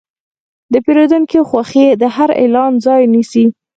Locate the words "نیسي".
3.13-3.45